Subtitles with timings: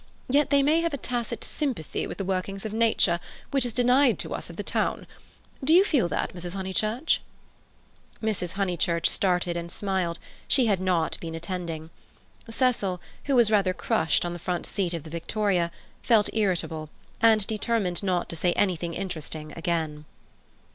[0.27, 3.19] Yet they may have a tacit sympathy with the workings of Nature
[3.51, 5.05] which is denied to us of the town.
[5.63, 6.55] Do you feel that, Mrs.
[6.55, 7.21] Honeychurch?"
[8.19, 8.53] Mrs.
[8.53, 10.17] Honeychurch started and smiled.
[10.47, 11.91] She had not been attending.
[12.49, 15.69] Cecil, who was rather crushed on the front seat of the victoria,
[16.01, 16.89] felt irritable,
[17.21, 20.05] and determined not to say anything interesting again.